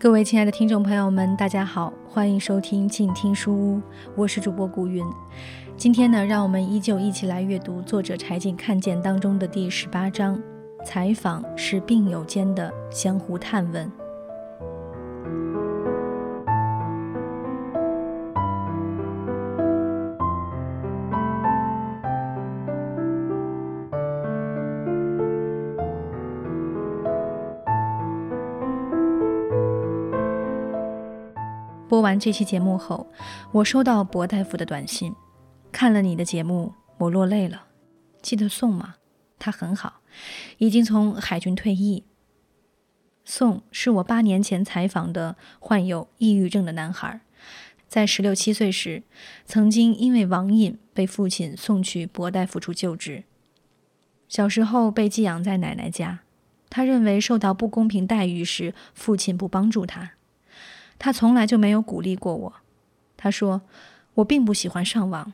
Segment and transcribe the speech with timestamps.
[0.00, 3.82] 各位亲爱的听众朋友们，大家好，欢迎收听静听书屋，
[4.14, 5.04] 我是主播古云。
[5.76, 10.40] 今天呢，让我们依旧一起来阅读作者柴静看见当中的第十八章：
[10.84, 13.90] 采访是病友间的相互探问。
[31.88, 33.10] 播完这期节目后，
[33.50, 35.14] 我收到博大夫的短信，
[35.72, 37.64] 看了你的节目，我落泪了。
[38.20, 38.96] 记得宋吗？
[39.38, 40.02] 他很好，
[40.58, 42.04] 已经从海军退役。
[43.24, 47.22] 宋是我八年前采访的患有抑郁症的男孩，
[47.88, 49.02] 在十六七岁时，
[49.46, 53.24] 曾经因为网瘾被父亲送去博大夫处救治。
[54.28, 56.18] 小时候被寄养在奶奶家，
[56.68, 60.17] 他认为受到不公平待遇时，父亲不帮助他。
[60.98, 62.54] 他从来就没有鼓励过我。
[63.16, 63.62] 他说
[64.14, 65.32] ：“我并不喜欢上网，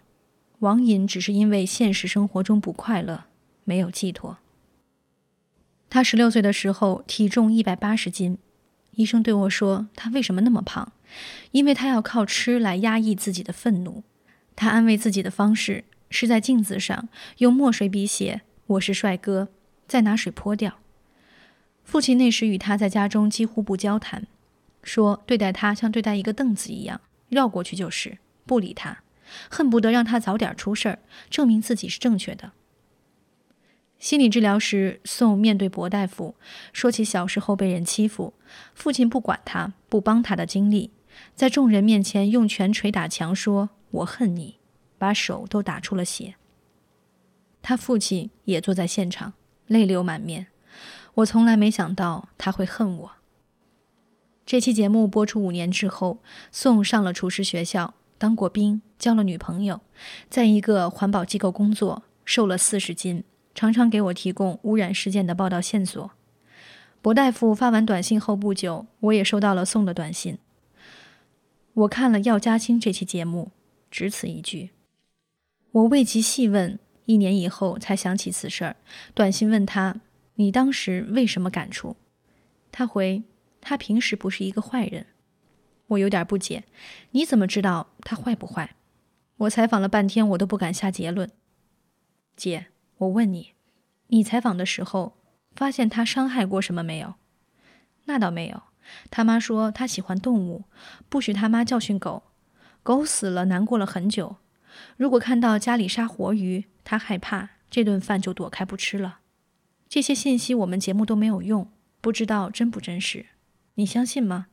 [0.61, 3.25] 网瘾只是因为现实生活中不快乐，
[3.65, 4.39] 没有寄托。”
[5.91, 8.39] 他十六岁的时候体重一百八十斤，
[8.93, 10.93] 医生对我说：“他为什么那么胖？
[11.53, 14.03] 因为他要靠吃来压抑自己的愤怒。”
[14.57, 19.49] 他安慰自己的方式是在镜子上用墨水笔写“我是帅哥”，
[19.87, 20.79] 再拿水泼掉。
[21.85, 24.27] 父亲那时与他在家中几乎不交谈。
[24.85, 28.99] 说对待他像对待一个凳子一样，绕过去就是，不理他，
[29.51, 32.53] 恨不得让他早点出事儿，证明自己是正确的。
[33.99, 36.35] 心理治疗时，宋面对博大夫，
[36.73, 38.35] 说起小时候被人欺负，
[38.75, 40.91] 父亲不管他、不帮他的经历，
[41.35, 44.59] 在众人面前用拳捶打墙，说我恨你，
[44.99, 46.35] 把手都打出了血。
[47.63, 49.33] 他父亲也坐在现场，
[49.69, 50.49] 泪流满面。
[51.15, 53.13] 我从来没想到他会恨我。
[54.47, 56.19] 这期节目播出五年之后，
[56.53, 59.81] 宋上了厨师学校，当过兵，交了女朋友，
[60.29, 63.25] 在一个环保机构工作，瘦了四十斤，
[63.55, 66.11] 常常给我提供污染事件的报道线索。
[67.01, 70.37] 博大夫发完短信后不久，我也收到了宋的短信。
[71.73, 73.51] 我看了药家鑫这期节目，
[73.91, 74.71] 只此一句。
[75.73, 78.77] 我未及细问，一年以后才想起此事儿。
[79.15, 80.03] 短信问他
[80.37, 81.97] ：“你当时为什么感触？”
[82.71, 83.23] 他回。
[83.65, 85.07] 他平时不是一个坏人，
[85.89, 86.65] 我有点不解，
[87.13, 88.77] 你怎么知道他坏不坏？
[89.39, 91.31] 我采访了半天，我都不敢下结论。
[92.37, 92.67] 姐，
[92.99, 93.55] 我问你，
[94.09, 95.17] 你采访的时候
[95.57, 97.15] 发现他伤害过什么没有？
[98.05, 98.63] 那倒没有。
[99.11, 100.65] 他妈说他喜欢动物，
[101.09, 102.25] 不许他妈教训狗，
[102.83, 104.37] 狗死了难过了很久。
[104.99, 109.21] 如果看到家里杀活鱼，他害怕，这顿饭就躲开不吃了。
[109.89, 113.27] 这些信息我们节目都没有用，不知道真不真实。
[113.75, 114.47] 你相信吗？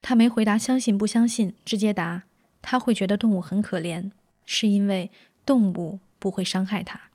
[0.00, 2.24] 他没回答相信不相信，直接答
[2.62, 4.12] 他会觉得动物很可怜，
[4.46, 5.10] 是因为
[5.44, 7.10] 动物不会伤害他。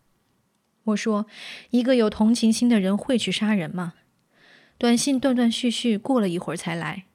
[0.83, 1.25] 我说，
[1.69, 3.93] 一个有同情心的人会去杀人吗？
[4.77, 7.05] 短信断断续续，过了一会儿才来。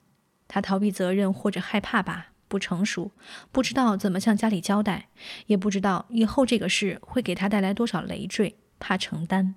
[0.46, 3.10] 他逃避责任或者害怕吧，不成熟，
[3.52, 5.08] 不知道怎么向家里交代，
[5.48, 9.56] 也不知道以后这个事会给他带来多少累赘，怕承担。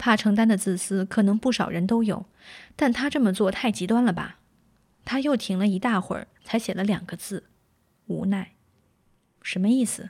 [0.00, 2.24] 怕承担的自私，可能不少人都有，
[2.74, 4.38] 但他这么做太极端了吧？
[5.04, 7.50] 他又停了一大会儿，才写了两个字：
[8.06, 8.52] 无奈。
[9.42, 10.08] 什么意思？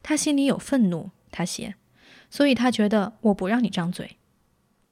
[0.00, 1.74] 他心里有愤怒，他写，
[2.30, 4.16] 所以他觉得我不让你张嘴。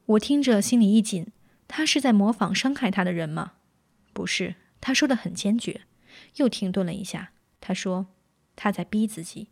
[0.06, 1.28] 我听着心里一紧，
[1.69, 3.53] 他是在模仿伤害他的人吗？
[4.12, 5.83] 不是，他说的很坚决。
[6.37, 7.31] 又停顿了一下，
[7.61, 8.09] 他说
[8.56, 9.50] 他在逼自己。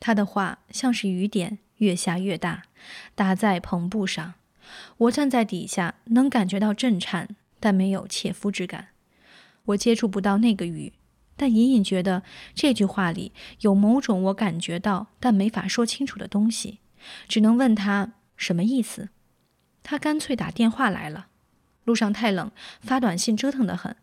[0.00, 1.58] 他的话像是雨点。
[1.78, 2.64] 越下越大，
[3.14, 4.34] 打在篷布上。
[4.96, 7.28] 我站在底下，能感觉到震颤，
[7.60, 8.88] 但没有切肤之感。
[9.66, 10.92] 我接触不到那个雨，
[11.36, 12.22] 但隐隐觉得
[12.54, 16.78] 这句话里有某种我感觉到但没法说清楚的东西。
[17.28, 19.10] 只能问他什么意思。
[19.82, 21.26] 他干脆打电话来了。
[21.84, 22.50] 路上太冷，
[22.80, 23.94] 发短信折腾得很。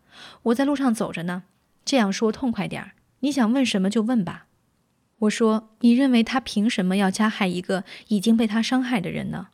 [0.44, 1.42] 我在路上走着呢。
[1.84, 2.92] 这样说痛快点儿。
[3.20, 4.46] 你想问什么就问吧。
[5.22, 9.48] 我说：“你认为他凭什么要加害一个已经被他伤害的人呢？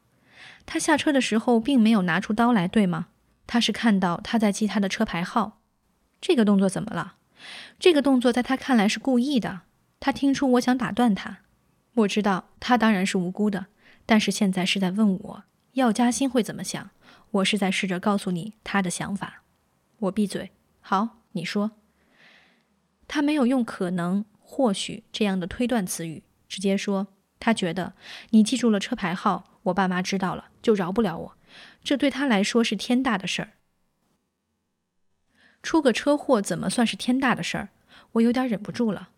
[0.64, 3.08] 他下车的时候并没有拿出刀来，对吗？
[3.46, 5.60] 他是看到他在记他的车牌号，
[6.20, 7.16] 这个动作怎么了？
[7.78, 9.62] 这个动作在他看来是故意的。
[10.00, 11.38] 他听出我想打断他。
[11.94, 13.66] 我知道他当然是无辜的，
[14.06, 16.90] 但是现在是在问我要加薪会怎么想。
[17.32, 19.42] 我是在试着告诉你他的想法。
[19.98, 20.52] 我闭嘴。
[20.80, 21.72] 好，你说。
[23.06, 27.08] 他没有用可能。”或许这样的推断词语，直接说
[27.38, 27.92] 他觉得
[28.30, 31.36] 你记住了车牌号，我爸妈知道了就饶不了我，
[31.84, 33.50] 这对他来说是天大的事儿。
[35.62, 37.68] 出个车祸怎么算是天大的事儿？
[38.12, 39.10] 我有点忍不住了。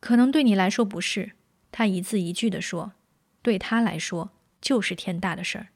[0.00, 1.32] 可能对你来说不是，
[1.70, 2.92] 他一字一句地说
[3.40, 4.30] ：“对他来说
[4.60, 5.68] 就是天大的事儿。”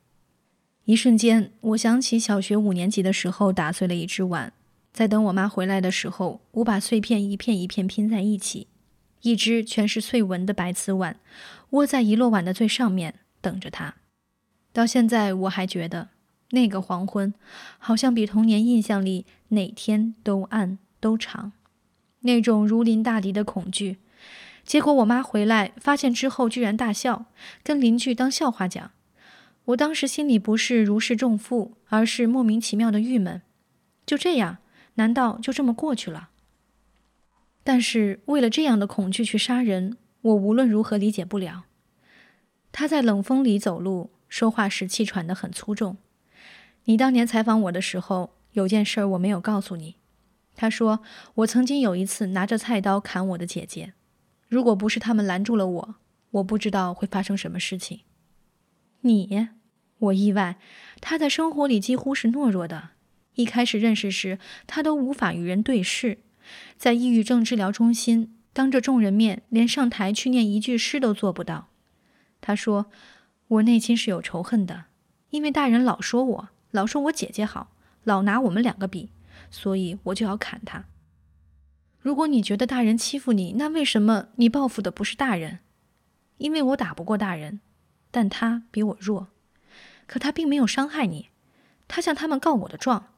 [0.85, 4.53] 一瞬间，我想起小学五年级的时候打碎了一只碗，
[4.93, 8.67] 在等我妈回来的时候，我把碎片一片一片拼在一起，
[9.23, 11.19] 一只全是碎纹的白瓷碗，
[11.71, 13.95] 窝在一摞碗的最上面等着他。
[14.73, 16.09] 到现在，我还觉得
[16.51, 17.35] 那个黄昏，
[17.79, 21.53] 好像比童年印象里哪天都暗都长。
[22.21, 23.99] 那种如临大敌的恐惧，
[24.65, 27.27] 结果我妈回来发现之后，居然大笑，
[27.63, 28.91] 跟邻居当笑话讲。
[29.67, 33.43] 我当时心里不是如释重负，而是莫名其妙的郁闷。
[34.05, 34.59] 就这样，
[34.95, 36.30] 难道就这么过去了？
[37.73, 41.67] 但是为了这样的恐惧去杀人，我无论如何理解不了。
[42.73, 45.97] 他在冷风里走路，说话时气喘得很粗重。
[46.87, 49.95] 你当年采访我的时候，有件事我没有告诉你。
[50.57, 51.05] 他说
[51.37, 53.93] ：“我曾经有一次拿着菜刀砍我的姐姐，
[54.49, 55.95] 如果不是他们拦住了我，
[56.33, 58.01] 我不知道会发生什么事情。”
[59.03, 59.49] 你，
[59.99, 60.59] 我意外，
[61.01, 62.89] 他在生活里几乎是懦弱的。
[63.37, 66.19] 一开始认识时，他都无法与人对视，
[66.77, 71.69] 在抑郁症治疗中心，当着众人面，连上台去念一句诗都做不到。
[72.41, 72.87] 他说
[73.49, 74.85] ：“我内心是有仇恨的，
[75.31, 77.73] 因为大人老说我，老说我姐姐好，
[78.05, 79.11] 老拿我们两个比。”
[79.51, 80.85] 所以我就要砍他。
[81.99, 85.59] 如果你觉得大人欺负你，那为什么你报复的不是大人？
[86.39, 87.61] 因为我打不过大人，
[88.13, 89.29] 但他比我弱。
[90.07, 91.31] 可他并没有伤害你，
[91.89, 93.15] 他向他们告我的状。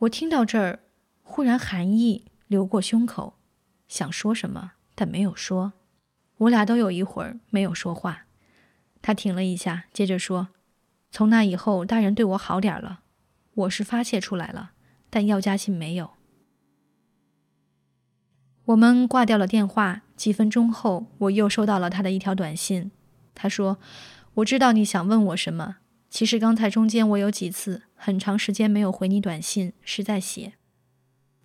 [0.00, 0.80] 我听到这儿，
[1.28, 3.34] 忽然寒意流过胸口，
[3.88, 5.72] 想说什么，但没有说。
[6.38, 8.26] 我俩都有一会儿没有说话。
[9.02, 10.48] 他停了一下，接着说
[11.10, 13.00] ：“从那以后，大人对我好点了，
[13.54, 14.70] 我是发泄出来了。”
[15.10, 16.12] 但药家鑫没有。
[18.66, 20.02] 我们挂掉了电话。
[20.16, 22.90] 几分钟后，我又收到了他的一条短信。
[23.34, 23.78] 他说
[24.34, 25.76] ：“我知道你想问我什么。
[26.08, 30.54] 其实刚才中间我有几次很长时间没有回你短信，是在写。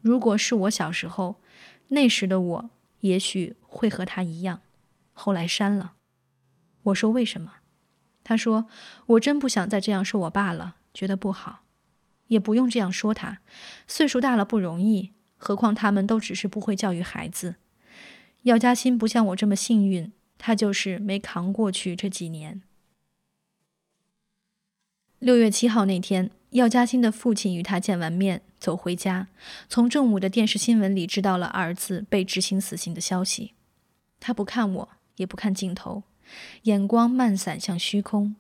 [0.02, 1.38] 如果是我小时候，
[1.90, 2.70] 那时的我
[3.02, 4.62] 也许会和他一样。
[5.14, 5.94] 后来删了。”
[6.84, 7.58] 我说：“为什么？”
[8.24, 8.68] 他说
[9.08, 11.64] ：“我真不想再这样说我爸了，觉得不好。”
[12.28, 13.40] 也不用这样说他，
[13.88, 17.56] 岁数大了不容易，何况他们都只是不会教育孩子。
[18.44, 22.62] 药家鑫不像我这么幸运，他就是没扛过去这几年。
[25.20, 29.28] 六月七号那天，药家鑫的父亲与他见完面，走回家，
[29.68, 33.54] 从正午的电视新闻里知道了儿子被执行死刑的消息。
[34.20, 36.04] 他不看我，也不看镜头，
[36.64, 38.36] 眼光漫散向虚空。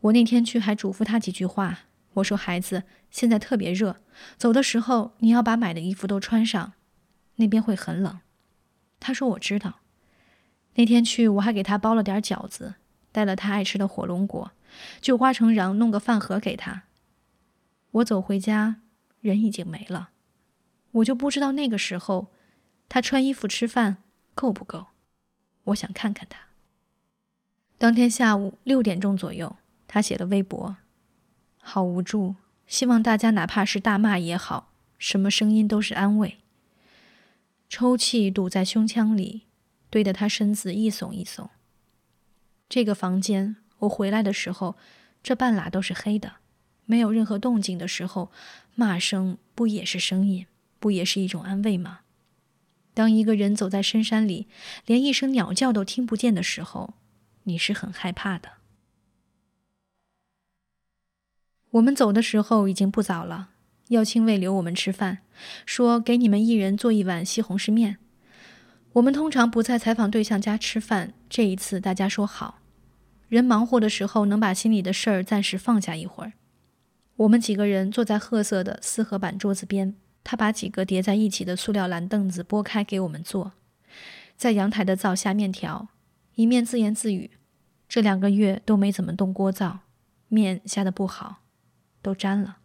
[0.00, 1.80] 我那天去还嘱咐他几句话。
[2.14, 3.96] 我说：“孩子，现在特别热，
[4.36, 6.74] 走的时候你要把买的衣服都穿上，
[7.36, 8.20] 那边会很冷。”
[9.00, 9.80] 他说：“我知道。”
[10.76, 12.74] 那天去，我还给他包了点饺子，
[13.10, 14.52] 带了他爱吃的火龙果，
[15.00, 16.84] 就花成瓤弄个饭盒给他。
[17.92, 18.76] 我走回家，
[19.24, 20.10] 人已经没了，
[20.92, 22.30] 我就不知道那个时候
[22.90, 23.96] 他穿衣服吃饭
[24.34, 24.88] 够不够。
[25.64, 26.48] 我想看看他。
[27.78, 29.56] 当天下午六点钟左右，
[29.88, 30.76] 他写了微博。
[31.56, 32.34] 好无助，
[32.66, 36.36] 希望大家哪怕是大骂也好，什么声音都是安慰。
[37.70, 39.46] 抽泣堵在胸腔里，
[39.88, 41.48] 堆得他身子一耸一耸。
[42.68, 44.76] 这个房间，我回来的时候，
[45.22, 46.34] 这半拉都是黑的，
[46.86, 48.30] 没有任何动静的时候，
[48.74, 50.46] 骂声不也是声音，
[50.78, 52.00] 不也是一种安慰吗？
[52.92, 54.46] 当一个人走在深山里，
[54.86, 56.94] 连一声鸟叫都听不见的时候，
[57.44, 58.50] 你是很害怕的。
[61.70, 63.48] 我们走的时候已经不早了，
[63.88, 65.18] 耀清未留我们吃饭，
[65.66, 67.96] 说给你们一人做一碗西红柿面。
[68.92, 72.60] 我们通常不在采访对象家吃饭，这一次大家说好，
[73.28, 76.34] 人忙活的时候能把心里的事儿暂时放下一会儿。
[77.16, 83.52] 我们几个人坐在褐色的四合板桌子边，他把几个叠在一起的塑料蓝凳子拨开给我们坐，
[84.36, 85.88] 在阳台的灶下面条，
[86.34, 87.30] 一面自言自语：
[87.88, 89.80] 这两个月都没怎么动锅灶，
[90.28, 91.42] 面下的不好。
[92.02, 92.58] 都粘了。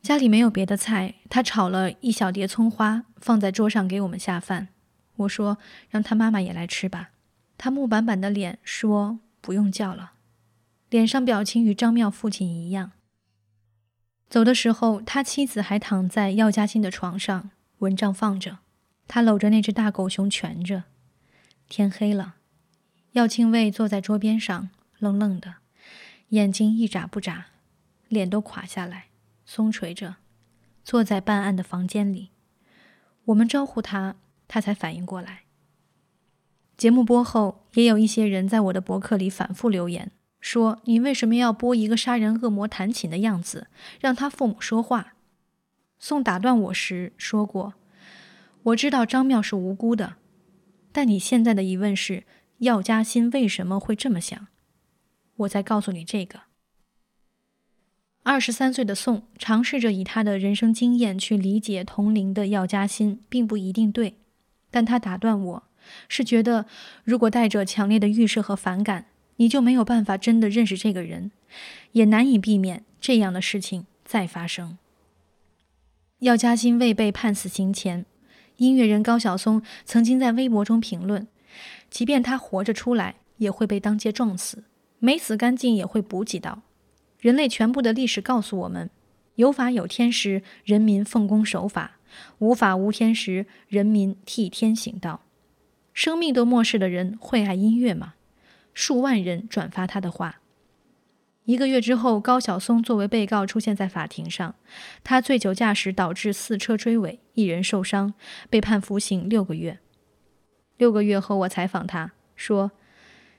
[0.00, 4.68] 家里没有别的菜，他炒了一小碟葱花放在桌上给我们下饭。
[5.16, 5.58] 我说
[5.90, 7.10] 让他妈妈也来吃吧。
[7.58, 10.12] 他木板板的脸说不用叫了，
[10.88, 12.92] 脸上表情与张妙父亲一样。
[14.28, 18.58] 走的时候，他妻子还躺在药家鑫的床上，蚊帐放着，
[19.06, 20.84] 他搂着那只大狗熊蜷着。
[21.68, 22.34] 天黑了，
[23.12, 25.56] 药庆卫坐在桌边上，愣愣的，
[26.30, 27.46] 眼睛一眨不眨。
[28.08, 29.06] 脸都垮下来，
[29.44, 30.16] 松垂着，
[30.84, 32.30] 坐在办案的房间里。
[33.24, 34.14] 我们招呼他，
[34.46, 35.40] 他才反应过来。
[36.76, 40.12] 节目播后，也有一些人在我的博客里反复留言，
[40.46, 43.66] 说你为什么要播一个杀人恶魔弹琴的样子，
[43.98, 45.14] 让他父母说话？
[45.98, 47.74] 宋打断我时说过
[48.62, 50.14] ：“我知道张妙是无辜的，
[50.92, 52.22] 但你现在的疑问是
[52.58, 54.46] 药家鑫为什么会这么想？
[55.38, 56.42] 我再告诉你这个。”
[58.22, 64.14] 二十三岁的宋尝试着以他的人生经验去理解同龄的药家鑫，并不一定对。
[64.70, 65.62] 但他打断我，
[66.08, 66.66] 是觉得
[67.02, 71.30] 如果带着强烈的预设和反感，你就没有办法真的认识这个人，
[71.92, 74.78] 也难以避免这样的事情再发生。
[76.20, 78.06] 药家鑫未被判死刑前，
[78.56, 81.28] 音乐人高晓松曾经在微博中评论
[81.90, 84.60] ：“即便他活着出来，也会被当街撞死；
[84.98, 86.62] 没死干净，也会补几刀。”
[87.20, 88.88] 人类全部的历史告诉我们：
[89.34, 91.98] 有法有天时，人民奉公守法；
[92.38, 95.20] 无法无天时，人民替天行道。
[95.92, 98.14] 生命都漠视的人会爱音乐吗？
[98.76, 100.42] 数万人转发他的话。
[101.46, 104.54] 一个月之后，高晓松作为被告出现在法庭上。
[105.02, 108.12] 他醉酒驾驶导致四车追尾，一人受伤，
[108.50, 109.78] 被判服刑六个月。
[110.76, 112.72] 六个月后，我采访他说：“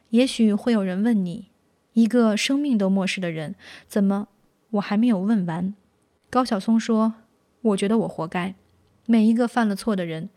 [0.09, 1.49] 也许会有人问你。”
[1.93, 3.53] 一个生命都漠视的人，
[3.87, 4.29] 怎么？
[4.71, 5.75] 我还没有问完。
[6.31, 7.13] 高晓松说
[7.61, 8.55] ：“我觉得我活该。
[9.05, 10.29] 每一个犯了错的人，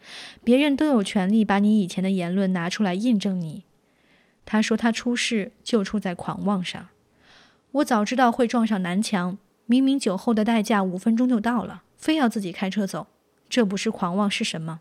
[0.45, 3.64] 别人都有权利把你以前的言论拿出来印证你。”
[4.50, 6.88] 他说他出事就出在狂妄上。
[7.71, 13.07] 我早知道会撞上南墙，明明酒后的代驾五分钟就到了，非要自己开车走，
[13.49, 14.80] 这不是狂妄是什么？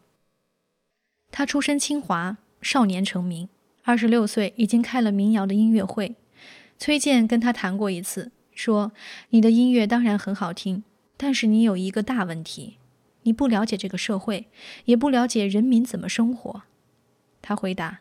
[1.29, 3.47] 他出身清华，少年成名，
[3.83, 6.15] 二十六岁已经开了民谣的音乐会。
[6.79, 8.91] 崔健跟他谈过一次，说
[9.29, 10.83] ：“你的音乐当然很好听，
[11.15, 12.77] 但是你有一个大问题，
[13.21, 14.47] 你不了解这个社会，
[14.85, 16.63] 也不了解人民怎么生活。”
[17.43, 17.99] 他回答：“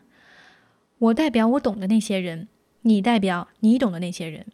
[0.99, 2.47] 我代表我懂的那些人，
[2.81, 4.45] 你代表你懂的那些人，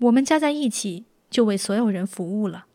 [0.00, 2.66] 我们加在一起就为所有人服务了。”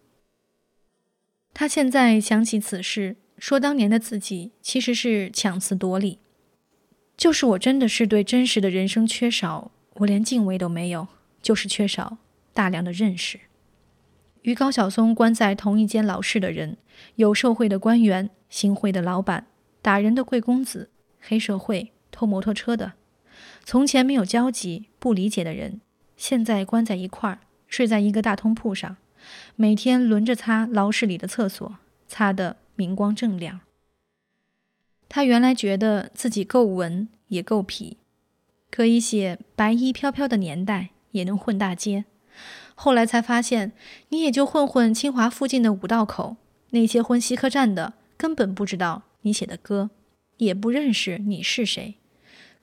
[1.54, 6.20] 他现在想起此事，说当年的自己其实是强词夺理，
[7.16, 9.72] 就是我真的是对真实的人生缺少。
[9.96, 11.08] 我连敬畏都没有，
[11.42, 12.18] 就是缺少
[12.54, 13.40] 大量的认识。
[14.44, 16.78] 与高晓松关在同一间老室的人，
[17.16, 19.48] 有受贿的官员、行贿的老板、
[19.82, 22.94] 打人的贵公子、黑社会、偷摩托车的。
[23.64, 25.82] 从前没有交集、不理解的人，
[26.16, 28.98] 现在关在一块儿，睡在一个大通铺上，
[29.56, 33.60] 每天轮着擦牢室里的厕所，擦得明光正亮。
[35.08, 37.98] 他原来觉得自己够文，也够痞。
[38.72, 42.06] 可以写白衣飘飘的年代，也能混大街。
[42.74, 43.74] 后来才发现，
[44.10, 46.38] 你也就混混清华附近的五道口。
[46.72, 49.92] 那些混西客站的，根本不知道你写的歌，
[50.38, 51.97] 也不认识你是谁。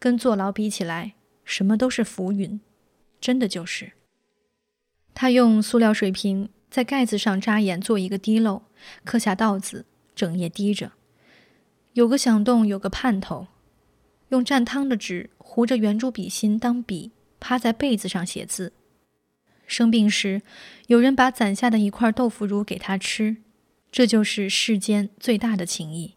[0.04, 1.14] 跟坐牢比起来，
[1.46, 2.60] 什么都是浮云。
[3.22, 3.92] 真的就是。
[5.14, 8.64] 他用塑料水瓶在盖子上扎眼，做一个滴漏，
[9.02, 10.92] 刻下道字，整夜滴着。
[11.94, 13.46] 有个响动，有个盼头。
[14.28, 18.74] 用蘸汤的纸糊着圆珠笔芯当笔，趴在被子上写字。
[19.66, 20.42] 生病时，
[20.88, 23.38] 有人把攒下的一块豆腐乳给他吃，
[23.90, 26.16] 这就是世间最大的情谊。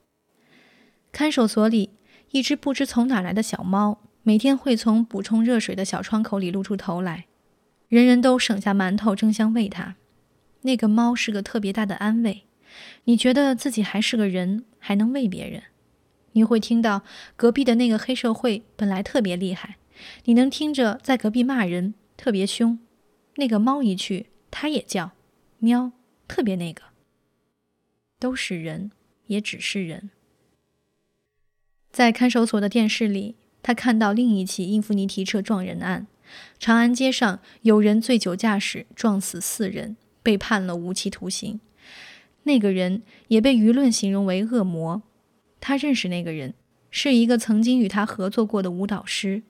[1.13, 1.91] 看守所里，
[2.31, 7.25] 一只不知从哪来的小猫，每天会从补充热水的小窗口里露出头来，
[7.88, 9.96] 人人都省下馒头争相喂它。
[10.62, 12.43] 那个猫是个特别大的安慰，
[13.05, 15.63] 你觉得自己还是个人，还能喂别人。
[16.34, 17.03] 你会听到
[17.36, 19.77] 隔壁的那个黑社会本来特别厉害，
[20.25, 22.77] 你能听着在隔壁骂人特别凶。
[23.38, 25.12] 那个猫一去，它也叫，
[25.60, 25.91] 喵，
[26.27, 26.84] 特别那个。
[28.19, 28.91] 都是人，
[29.27, 30.10] 也只是人。
[31.98, 36.06] 在看守所的电视里，他看到另一起英弗尼提车撞人案，
[36.60, 41.60] 长安街上有人醉酒驾驶撞死四人，被判了无期徒刑。
[42.44, 45.01] 那个人也被舆论形容为恶魔。
[45.60, 46.54] 他认识那个人，
[46.92, 49.42] 是一个曾经与他合作过的舞蹈师。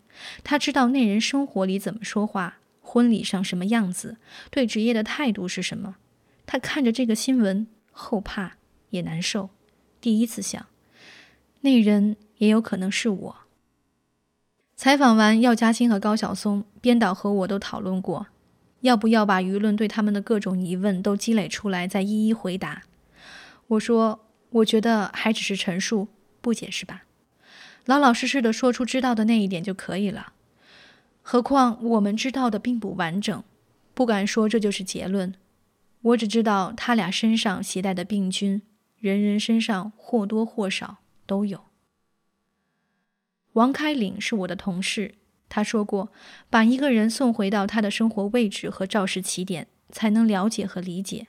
[0.45, 4.15] 他知道那人生活里怎么说话，婚礼上什么样子，
[4.49, 5.97] 对职业的态度是什么。
[6.45, 8.53] 他看着这个新闻，后怕
[8.91, 9.49] 也难受。
[9.99, 10.65] 第一次想，
[11.59, 13.35] 那人也有可能是我。
[14.75, 18.27] 采访完，药家鑫和高晓松，编导和我都讨论过，
[18.81, 22.83] 要不要把舆论对他们的各种疑问都积累出来，再一一回答。
[23.67, 24.23] 我说。
[24.49, 26.07] 我觉得还只是陈述，
[26.39, 27.03] 不解释吧，
[27.83, 30.31] 老老实实的说出知道的那一点就可以了。
[31.21, 33.43] 何况我们知道的并不完整，
[33.93, 35.33] 不敢说这就是结论。
[36.01, 38.61] 我只知道他俩身上携带的病菌，
[38.99, 41.66] 人人身上或多或少都有。
[43.57, 45.15] 王开岭是我的同事，
[45.49, 46.11] 他说过，
[46.47, 51.25] 把一个人送回到他的生活位置和肇事起点，才能了解和理解。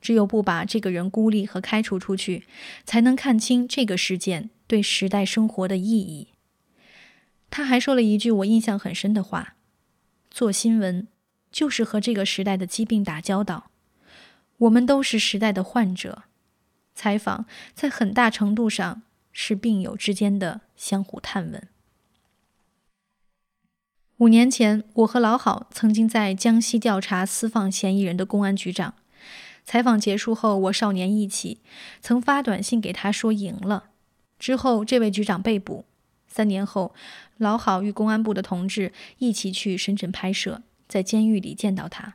[0.00, 2.44] 只有不把这个人孤立和开除出去，
[2.84, 6.28] 才能看清这个事件对时代生活的意义。
[7.50, 9.56] 他还说了一句我印象很深的话
[10.30, 11.08] ：“做新闻
[11.50, 13.72] 就是和这个时代的疾病打交道，
[14.58, 16.22] 我们都是时代的患者。
[16.94, 17.44] 采访
[17.74, 19.02] 在很大程度上
[19.38, 21.68] 是病友之间的相互探问。”
[24.16, 28.94] 五年前，我和老郝曾经在江西调查私放嫌疑人的公安局长。
[29.62, 31.60] 采访结束后，我少年义气，
[32.00, 33.90] 曾发短信给他说赢了。
[34.38, 35.84] 之后，这位局长被捕。
[36.26, 36.94] 三年后，
[37.36, 42.14] 老郝与公安部的同志一起去深圳拍摄，在监狱里见到他。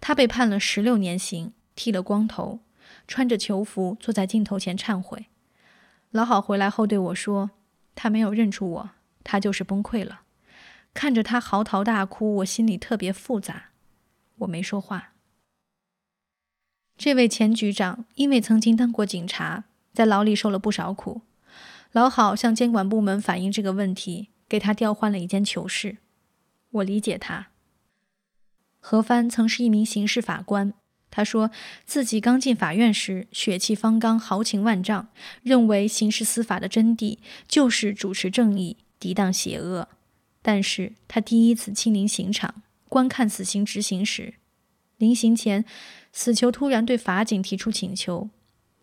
[0.00, 2.60] 他被判了十六年刑，剃了光头，
[3.06, 5.26] 穿着囚服坐在镜头前忏悔。
[6.12, 7.50] 老郝回来后对我说
[7.96, 8.90] ：“他没有认出我，
[9.24, 10.22] 他就是崩溃了。
[10.94, 13.70] 看着他嚎啕大哭，我心里特别复杂。
[14.40, 15.14] 我没说话。”
[16.98, 21.22] 这位前局长因为曾经当过警察，在牢里受了不少苦。
[21.92, 25.96] 老郝向监管部门反映这个问题，给他调换了一间囚室。
[26.70, 27.48] 我理解他。
[28.78, 30.74] 何帆曾是一名刑事法官，
[31.12, 31.52] 他说
[31.84, 35.06] 自己刚进法院时血气方刚、豪情万丈，
[35.44, 39.88] 认为刑事司法的真谛就是主持正义、抵挡邪恶。
[40.42, 44.34] 但是他第一次亲临刑场观看死刑执行时，
[44.96, 45.64] 临刑前。
[46.14, 48.28] 死囚突然对法警提出请求：“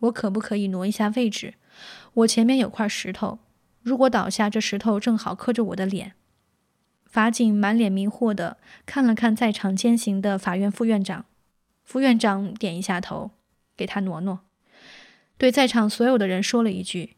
[0.00, 1.54] 我可不可以挪一下位置？
[2.14, 3.38] 我前面有块石头，
[3.82, 6.14] 如果倒下，这石头正好磕着我的脸。”
[7.06, 11.24] 法警满脸迷惑地看了看在场监刑的法院副院长，
[11.90, 13.32] 副院长点一下头，
[13.76, 14.42] 给他挪挪，
[15.36, 17.16] 对在场所有的人说了一句：“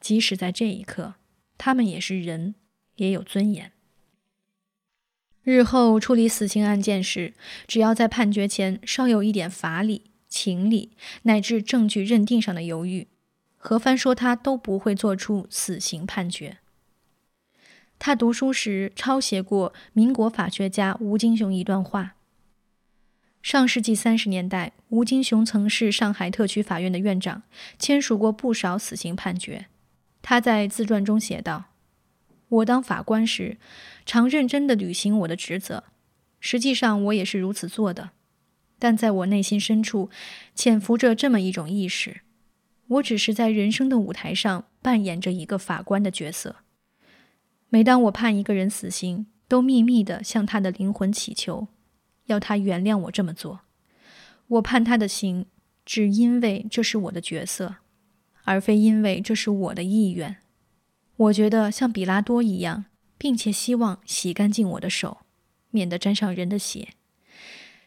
[0.00, 1.14] 即使在这一刻，
[1.56, 2.54] 他们也是人，
[2.96, 3.72] 也有尊严。”
[5.42, 7.32] 日后处理死刑案件时，
[7.66, 10.90] 只要在判决前稍有一点法理、情理
[11.22, 13.08] 乃至证据认定上的犹豫，
[13.56, 16.58] 何帆说他都不会做出死刑判决。
[17.98, 22.16] 他读书时抄写过民国法学家吴金雄一段话。
[23.42, 27.42] 上世纪三十年代，吴金雄曾是上海特区法院的院长，
[27.76, 29.66] 签署过不少死刑判决。
[30.22, 31.64] 他在自传中写道。
[32.48, 33.56] 我当法官时，
[34.06, 35.84] 常认真地履行我的职责。
[36.38, 38.10] 实际上，我也是如此做的。
[38.78, 40.08] 但在我内心深处，
[40.54, 42.20] 潜伏着这么一种意识：
[42.86, 46.56] 我只是在人生的舞台上扮演着一个法官的角色。
[47.70, 51.68] 每当我判一个人死刑，都秘密地向他的灵魂祈求，
[52.32, 53.60] 要他原谅我这么做。
[54.48, 55.46] 我判他的刑，
[55.84, 57.76] 只因为这是我的角色，
[58.44, 60.36] 而非因为这是我的意愿。
[61.16, 65.18] 我觉得像比拉多一样，并且希望洗干净我的手，
[65.70, 66.88] 免得沾上人的血。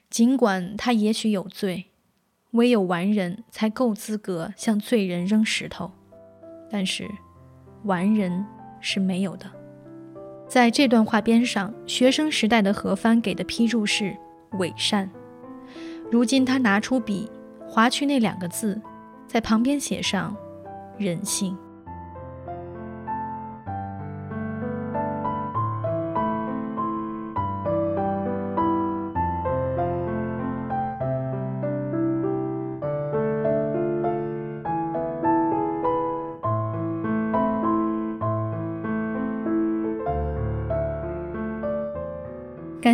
[0.09, 1.85] 尽管他也许有罪，
[2.51, 5.91] 唯有完人才够资格向罪人扔石头，
[6.69, 7.09] 但是
[7.83, 8.45] 完人
[8.79, 9.51] 是没有的。
[10.47, 14.15] 在这段话边上，学生时代的何帆给的批注是
[14.57, 15.09] “伪善”。
[16.11, 17.29] 如今他拿出笔，
[17.67, 18.79] 划去那两个字，
[19.27, 20.35] 在旁边写上
[20.97, 21.57] “人性”。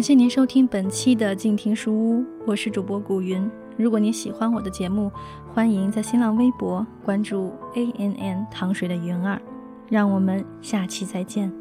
[0.02, 3.48] 感谢您收听本期的静听书屋，我是主播古云。
[3.78, 5.12] 如果您喜欢我的节目，
[5.54, 9.40] 欢迎在新浪微博关注 A N N 糖水的云儿。
[9.90, 11.61] 让我们下期再见。